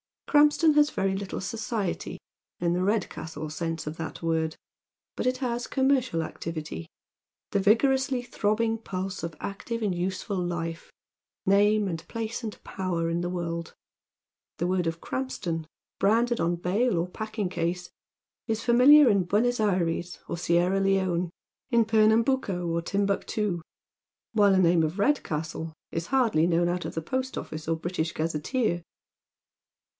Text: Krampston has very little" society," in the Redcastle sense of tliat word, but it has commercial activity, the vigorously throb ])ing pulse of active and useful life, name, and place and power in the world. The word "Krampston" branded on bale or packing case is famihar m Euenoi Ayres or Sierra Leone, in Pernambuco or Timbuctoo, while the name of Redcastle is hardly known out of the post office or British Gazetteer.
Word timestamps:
Krampston 0.27 0.73
has 0.75 0.89
very 0.91 1.15
little" 1.15 1.41
society," 1.41 2.17
in 2.59 2.73
the 2.73 2.81
Redcastle 2.83 3.49
sense 3.51 3.85
of 3.85 3.97
tliat 3.97 4.21
word, 4.21 4.55
but 5.17 5.27
it 5.27 5.37
has 5.39 5.67
commercial 5.67 6.23
activity, 6.23 6.87
the 7.51 7.59
vigorously 7.59 8.23
throb 8.23 8.61
])ing 8.61 8.77
pulse 8.79 9.23
of 9.23 9.35
active 9.41 9.83
and 9.83 9.93
useful 9.93 10.37
life, 10.37 10.91
name, 11.45 11.87
and 11.87 12.07
place 12.07 12.43
and 12.43 12.63
power 12.63 13.09
in 13.09 13.19
the 13.21 13.29
world. 13.29 13.75
The 14.57 14.65
word 14.67 14.85
"Krampston" 14.85 15.65
branded 15.99 16.39
on 16.39 16.55
bale 16.55 16.97
or 16.97 17.07
packing 17.07 17.49
case 17.49 17.91
is 18.47 18.61
famihar 18.61 19.11
m 19.11 19.25
Euenoi 19.25 19.59
Ayres 19.59 20.19
or 20.29 20.37
Sierra 20.37 20.79
Leone, 20.79 21.29
in 21.69 21.83
Pernambuco 21.85 22.67
or 22.67 22.81
Timbuctoo, 22.81 23.61
while 24.31 24.53
the 24.53 24.57
name 24.59 24.81
of 24.81 24.97
Redcastle 24.97 25.73
is 25.91 26.07
hardly 26.07 26.47
known 26.47 26.69
out 26.69 26.85
of 26.85 26.95
the 26.95 27.03
post 27.03 27.37
office 27.37 27.67
or 27.67 27.75
British 27.75 28.13
Gazetteer. 28.13 28.81